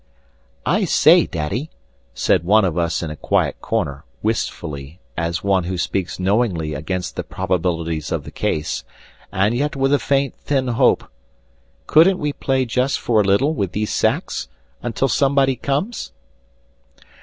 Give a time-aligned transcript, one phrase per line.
[0.65, 1.69] "I say, Daddy,"
[2.15, 7.15] said one of us in a quiet corner, wistfully, as one who speaks knowingly against
[7.15, 8.83] the probabilities of the case,
[9.31, 11.03] and yet with a faint, thin hope,
[11.85, 14.47] "couldn't we play just for a little with these sacks...
[14.81, 16.13] until some body comes?"